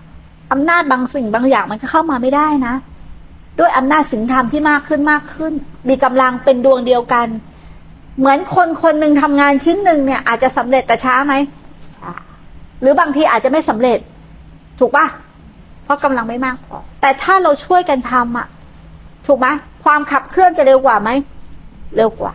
[0.52, 2.74] อำนาจบางสิ่งบางอย่างมันก็เข้ามาไม่ได้นะ
[3.58, 5.52] ด้วยอำนาจสิ่งธรรมที่มากขึ้นมากขึ้น
[5.88, 7.26] มีกำลังเป็นดวงเดียวกัน
[8.18, 11.34] เหมือนคนคนหนึ่งทำงานชิ้นหนึ่งเนี่ย อาจจะสำเร็จแต่ช้าไหม
[12.80, 13.98] หรือบางทีอาจจะไม่สำเร็จ
[14.78, 15.06] ถูกปะ
[15.84, 18.46] เพราะกำลังไม่มากพอแต่ถ้าเราช่วยกันทำอะ
[19.26, 19.46] ถูกไหม
[19.84, 21.10] ความขับเคลื่อนจะเร็วกว่าไหม
[21.96, 22.34] เร็วกว่า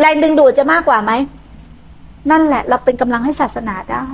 [0.00, 1.12] แรงดึงดูดจะมากกว่าไหม
[2.30, 4.04] นั่นแหละ เราเป็นกำลังให้ศาสนาได้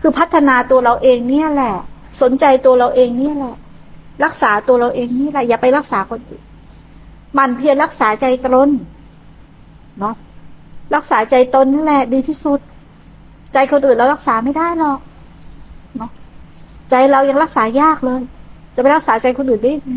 [0.00, 1.74] คือพัฒนาตัวเราเองเนี่ยแหละ
[2.22, 3.54] สนใจตัวเราเองเนี่ยแหละ
[4.24, 6.42] รักษาตัวเราเองนี่แหละอย่าไปรักษาคนอื่น
[7.38, 8.68] มันเพียรรักษาใจตน
[9.98, 10.14] เนาะ
[10.94, 12.60] รักษาใจตนนั่นแหละ ดีที่สุด
[13.52, 15.00] ใจคนอื่นเรารักษาไม่ได้หรอก
[15.96, 16.10] เนาะ
[16.90, 18.20] ใจเรายังรักษายากเลย
[18.74, 19.94] จะไปรักษาใจคนอื่นได้ยังไง